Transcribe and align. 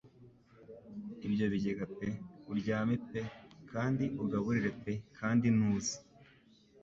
Ibyo 1.27 1.45
bigega 1.53 1.85
pe 1.97 2.09
uryame 2.51 2.95
pe 3.09 3.21
kandi 3.71 4.03
ugaburire 4.23 4.71
pe 4.83 4.93
kandi 5.17 5.47
ntuzi. 5.55 5.95